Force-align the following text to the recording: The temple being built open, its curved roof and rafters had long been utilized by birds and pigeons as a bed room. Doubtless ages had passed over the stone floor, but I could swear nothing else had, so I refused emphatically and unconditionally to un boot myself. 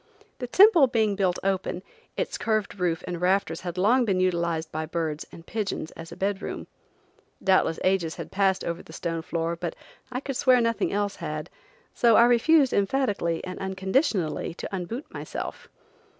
The 0.39 0.47
temple 0.47 0.87
being 0.87 1.15
built 1.15 1.37
open, 1.43 1.83
its 2.17 2.35
curved 2.39 2.79
roof 2.79 3.03
and 3.05 3.21
rafters 3.21 3.61
had 3.61 3.77
long 3.77 4.03
been 4.03 4.19
utilized 4.19 4.71
by 4.71 4.87
birds 4.87 5.27
and 5.31 5.45
pigeons 5.45 5.91
as 5.91 6.11
a 6.11 6.15
bed 6.15 6.41
room. 6.41 6.65
Doubtless 7.43 7.77
ages 7.83 8.15
had 8.15 8.31
passed 8.31 8.63
over 8.63 8.81
the 8.81 8.93
stone 8.93 9.21
floor, 9.21 9.55
but 9.55 9.75
I 10.11 10.19
could 10.19 10.37
swear 10.37 10.59
nothing 10.59 10.91
else 10.91 11.17
had, 11.17 11.51
so 11.93 12.15
I 12.15 12.23
refused 12.25 12.73
emphatically 12.73 13.43
and 13.43 13.59
unconditionally 13.59 14.55
to 14.55 14.75
un 14.75 14.85
boot 14.85 15.05
myself. 15.13 15.69